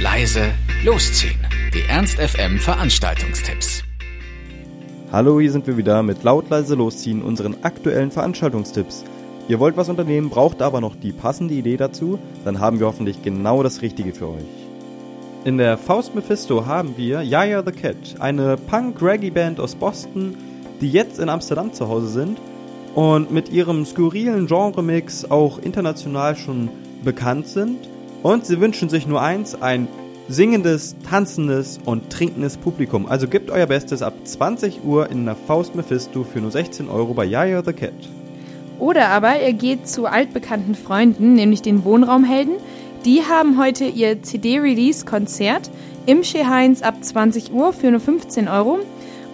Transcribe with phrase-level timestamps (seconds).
[0.00, 0.52] leise,
[0.84, 1.40] losziehen.
[1.74, 3.82] Die Ernst FM Veranstaltungstipps.
[5.10, 9.04] Hallo, hier sind wir wieder mit laut leise losziehen unseren aktuellen Veranstaltungstipps.
[9.48, 13.22] Ihr wollt was unternehmen, braucht aber noch die passende Idee dazu, dann haben wir hoffentlich
[13.22, 14.44] genau das Richtige für euch.
[15.44, 20.36] In der Faust Mephisto haben wir Yaya the Cat, eine Punk-Reggae-Band aus Boston,
[20.80, 22.38] die jetzt in Amsterdam zu Hause sind
[22.94, 26.68] und mit ihrem skurrilen Genre-Mix auch international schon
[27.02, 27.88] bekannt sind.
[28.22, 29.88] Und sie wünschen sich nur eins, ein
[30.28, 33.06] singendes, tanzendes und trinkendes Publikum.
[33.06, 37.14] Also gebt euer Bestes ab 20 Uhr in der Faust Mephisto für nur 16 Euro
[37.14, 37.94] bei Yaya the Cat.
[38.78, 42.54] Oder aber ihr geht zu altbekannten Freunden, nämlich den Wohnraumhelden.
[43.04, 45.70] Die haben heute ihr CD-Release-Konzert
[46.06, 48.80] im Heinz ab 20 Uhr für nur 15 Euro.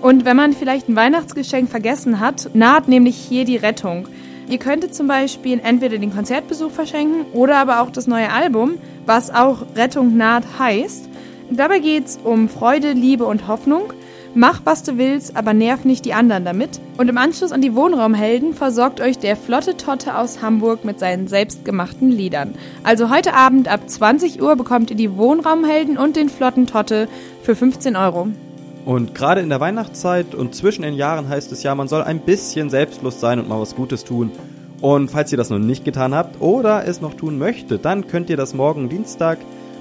[0.00, 4.06] Und wenn man vielleicht ein Weihnachtsgeschenk vergessen hat, naht nämlich hier die Rettung.
[4.48, 9.30] Ihr könntet zum Beispiel entweder den Konzertbesuch verschenken oder aber auch das neue Album, was
[9.30, 11.08] auch Rettung naht heißt.
[11.50, 13.92] Dabei geht's um Freude, Liebe und Hoffnung.
[14.36, 16.80] Mach, was du willst, aber nerv nicht die anderen damit.
[16.98, 21.28] Und im Anschluss an die Wohnraumhelden versorgt euch der Flotte Totte aus Hamburg mit seinen
[21.28, 22.54] selbstgemachten Liedern.
[22.82, 27.08] Also heute Abend ab 20 Uhr bekommt ihr die Wohnraumhelden und den Flotten Totte
[27.42, 28.28] für 15 Euro.
[28.84, 32.20] Und gerade in der Weihnachtszeit und zwischen den Jahren heißt es ja, man soll ein
[32.20, 34.30] bisschen selbstlos sein und mal was Gutes tun.
[34.80, 38.28] Und falls ihr das noch nicht getan habt oder es noch tun möchtet, dann könnt
[38.28, 39.38] ihr das morgen Dienstag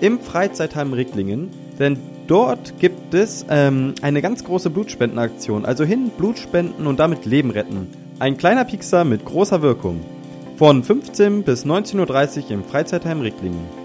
[0.00, 5.64] im Freizeitheim Ricklingen, denn dort gibt es ähm, eine ganz große Blutspendenaktion.
[5.64, 7.88] Also hin, Blut spenden und damit Leben retten.
[8.20, 10.00] Ein kleiner Pixar mit großer Wirkung.
[10.56, 13.83] Von 15 bis 19.30 Uhr im Freizeitheim Ricklingen.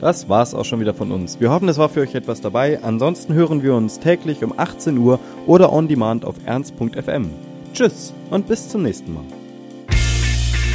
[0.00, 1.40] Das war's auch schon wieder von uns.
[1.40, 2.82] Wir hoffen, es war für euch etwas dabei.
[2.82, 7.30] Ansonsten hören wir uns täglich um 18 Uhr oder on demand auf ernst.fm.
[7.74, 9.24] Tschüss und bis zum nächsten Mal.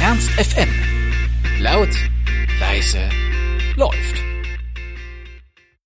[0.02, 0.68] Ernst FM.
[1.60, 1.88] Laut,
[2.60, 2.98] leise,
[3.76, 4.33] läuft.